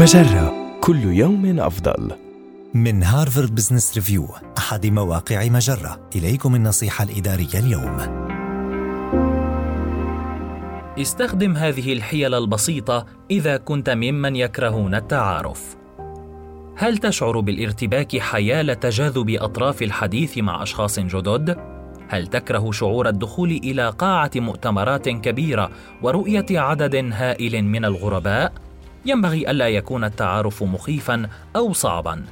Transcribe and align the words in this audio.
مجرة 0.00 0.78
كل 0.80 1.04
يوم 1.04 1.60
أفضل. 1.60 2.10
من 2.74 3.02
هارفارد 3.02 3.54
بزنس 3.54 3.94
ريفيو 3.94 4.28
أحد 4.58 4.86
مواقع 4.86 5.48
مجرة 5.48 6.00
إليكم 6.16 6.54
النصيحة 6.54 7.04
الإدارية 7.04 7.54
اليوم 7.54 7.98
استخدم 10.98 11.56
هذه 11.56 11.92
الحيل 11.92 12.34
البسيطة 12.34 13.06
إذا 13.30 13.56
كنت 13.56 13.90
ممن 13.90 14.36
يكرهون 14.36 14.94
التعارف. 14.94 15.76
هل 16.76 16.98
تشعر 16.98 17.40
بالارتباك 17.40 18.18
حيال 18.18 18.80
تجاذب 18.80 19.30
أطراف 19.30 19.82
الحديث 19.82 20.38
مع 20.38 20.62
أشخاص 20.62 20.98
جدد؟ 20.98 21.56
هل 22.08 22.26
تكره 22.26 22.70
شعور 22.70 23.08
الدخول 23.08 23.50
إلى 23.50 23.90
قاعة 23.90 24.30
مؤتمرات 24.36 25.08
كبيرة 25.08 25.70
ورؤية 26.02 26.46
عدد 26.50 26.94
هائل 27.12 27.64
من 27.64 27.84
الغرباء؟ 27.84 28.69
ينبغي 29.06 29.50
ألا 29.50 29.68
يكون 29.68 30.04
التعارف 30.04 30.62
مخيفا 30.62 31.28
أو 31.56 31.72
صعبا. 31.72 32.24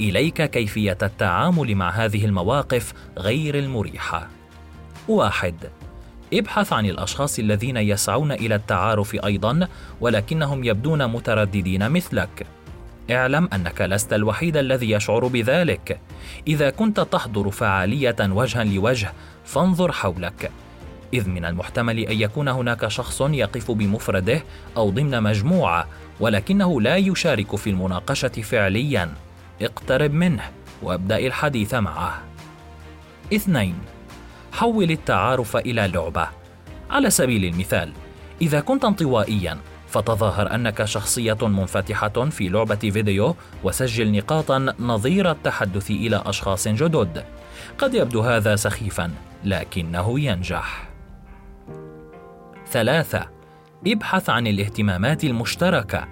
إليك 0.00 0.42
كيفية 0.50 0.98
التعامل 1.02 1.74
مع 1.74 1.90
هذه 1.90 2.24
المواقف 2.24 2.94
غير 3.18 3.58
المريحة. 3.58 4.28
واحد 5.08 5.54
ابحث 6.34 6.72
عن 6.72 6.86
الأشخاص 6.86 7.38
الذين 7.38 7.76
يسعون 7.76 8.32
إلى 8.32 8.54
التعارف 8.54 9.24
أيضا 9.24 9.68
ولكنهم 10.00 10.64
يبدون 10.64 11.06
مترددين 11.06 11.90
مثلك. 11.90 12.46
اعلم 13.10 13.48
أنك 13.52 13.80
لست 13.80 14.12
الوحيد 14.12 14.56
الذي 14.56 14.90
يشعر 14.90 15.26
بذلك. 15.26 16.00
إذا 16.46 16.70
كنت 16.70 17.00
تحضر 17.00 17.50
فعالية 17.50 18.16
وجها 18.20 18.64
لوجه 18.64 19.12
فانظر 19.44 19.92
حولك. 19.92 20.50
إذ 21.14 21.28
من 21.28 21.44
المحتمل 21.44 21.98
أن 21.98 22.20
يكون 22.20 22.48
هناك 22.48 22.88
شخص 22.88 23.20
يقف 23.20 23.70
بمفرده 23.70 24.42
أو 24.76 24.90
ضمن 24.90 25.22
مجموعة 25.22 25.88
ولكنه 26.20 26.80
لا 26.80 26.96
يشارك 26.96 27.56
في 27.56 27.70
المناقشة 27.70 28.28
فعليا 28.28 29.14
اقترب 29.62 30.12
منه 30.12 30.42
وابدأ 30.82 31.18
الحديث 31.18 31.74
معه. 31.74 32.22
اثنين 33.34 33.74
حول 34.52 34.90
التعارف 34.90 35.56
إلى 35.56 35.88
لعبة. 35.88 36.28
على 36.90 37.10
سبيل 37.10 37.44
المثال، 37.44 37.92
إذا 38.42 38.60
كنت 38.60 38.84
انطوائيا 38.84 39.58
فتظاهر 39.88 40.54
أنك 40.54 40.84
شخصية 40.84 41.38
منفتحة 41.42 42.08
في 42.08 42.48
لعبة 42.48 42.74
فيديو 42.74 43.36
وسجل 43.64 44.12
نقاطا 44.12 44.74
نظير 44.80 45.30
التحدث 45.30 45.90
إلى 45.90 46.22
أشخاص 46.26 46.68
جدد. 46.68 47.24
قد 47.78 47.94
يبدو 47.94 48.20
هذا 48.20 48.56
سخيفا، 48.56 49.10
لكنه 49.44 50.20
ينجح. 50.20 50.91
ثلاثة. 52.72 53.26
ابحث 53.86 54.30
عن 54.30 54.46
الاهتمامات 54.46 55.24
المشتركة. 55.24 56.08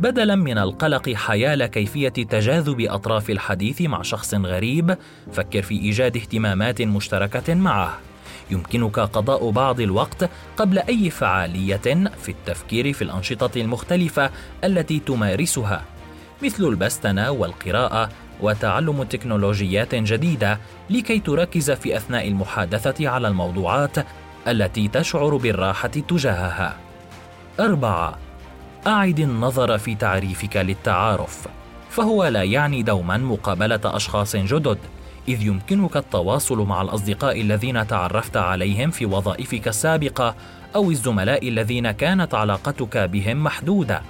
بدلا 0.00 0.34
من 0.34 0.58
القلق 0.58 1.10
حيال 1.10 1.66
كيفية 1.66 2.08
تجاذب 2.08 2.80
أطراف 2.80 3.30
الحديث 3.30 3.82
مع 3.82 4.02
شخص 4.02 4.34
غريب 4.34 4.96
فكر 5.32 5.62
في 5.62 5.74
إيجاد 5.74 6.16
اهتمامات 6.16 6.82
مشتركة 6.82 7.54
معه. 7.54 7.98
يمكنك 8.50 8.98
قضاء 8.98 9.50
بعض 9.50 9.80
الوقت 9.80 10.30
قبل 10.56 10.78
أي 10.78 11.10
فعالية 11.10 11.76
في 12.22 12.28
التفكير 12.28 12.92
في 12.92 13.02
الأنشطة 13.02 13.60
المختلفة 13.60 14.30
التي 14.64 14.98
تمارسها. 14.98 15.84
مثل 16.42 16.64
البستنة 16.64 17.30
والقراءة 17.30 18.08
وتعلم 18.40 19.02
تكنولوجيات 19.02 19.94
جديدة 19.94 20.58
لكي 20.90 21.18
تركز 21.18 21.70
في 21.70 21.96
أثناء 21.96 22.28
المحادثة 22.28 23.08
على 23.08 23.28
الموضوعات 23.28 23.96
التي 24.48 24.88
تشعر 24.88 25.36
بالراحة 25.36 25.88
تجاهها. 25.88 26.76
أربعة: 27.60 28.18
أعد 28.86 29.20
النظر 29.20 29.78
في 29.78 29.94
تعريفك 29.94 30.56
للتعارف، 30.56 31.48
فهو 31.90 32.24
لا 32.24 32.42
يعني 32.42 32.82
دوما 32.82 33.16
مقابلة 33.16 33.80
أشخاص 33.84 34.36
جدد، 34.36 34.78
إذ 35.28 35.42
يمكنك 35.42 35.96
التواصل 35.96 36.58
مع 36.58 36.82
الأصدقاء 36.82 37.40
الذين 37.40 37.86
تعرفت 37.86 38.36
عليهم 38.36 38.90
في 38.90 39.06
وظائفك 39.06 39.68
السابقة 39.68 40.34
أو 40.74 40.90
الزملاء 40.90 41.48
الذين 41.48 41.90
كانت 41.90 42.34
علاقتك 42.34 42.98
بهم 42.98 43.44
محدودة، 43.44 44.02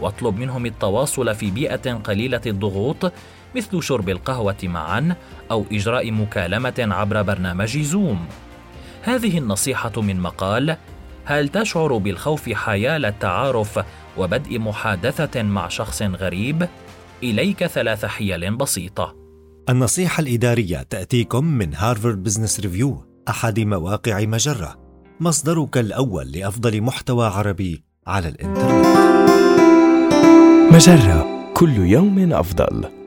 واطلب 0.00 0.38
منهم 0.38 0.66
التواصل 0.66 1.34
في 1.34 1.50
بيئة 1.50 1.94
قليلة 1.94 2.40
الضغوط 2.46 3.12
مثل 3.56 3.82
شرب 3.82 4.08
القهوة 4.08 4.56
معا 4.62 5.16
أو 5.50 5.64
إجراء 5.72 6.10
مكالمة 6.10 6.74
عبر 6.78 7.22
برنامج 7.22 7.78
زوم. 7.78 8.26
هذه 9.02 9.38
النصيحة 9.38 9.92
من 9.96 10.20
مقال 10.20 10.76
هل 11.24 11.48
تشعر 11.48 11.96
بالخوف 11.96 12.48
حيال 12.48 13.04
التعارف 13.04 13.80
وبدء 14.18 14.58
محادثة 14.58 15.42
مع 15.42 15.68
شخص 15.68 16.02
غريب؟ 16.02 16.68
إليك 17.22 17.66
ثلاث 17.66 18.04
حيل 18.04 18.56
بسيطة. 18.56 19.16
النصيحة 19.68 20.20
الإدارية 20.20 20.82
تأتيكم 20.82 21.44
من 21.44 21.74
هارفارد 21.74 22.22
بزنس 22.22 22.60
ريفيو 22.60 23.04
أحد 23.28 23.60
مواقع 23.60 24.24
مجرة، 24.24 24.76
مصدرك 25.20 25.78
الأول 25.78 26.32
لأفضل 26.32 26.80
محتوى 26.80 27.26
عربي 27.26 27.84
على 28.06 28.28
الإنترنت. 28.28 28.86
مجرة 30.74 31.50
كل 31.54 31.76
يوم 31.76 32.32
أفضل. 32.32 32.99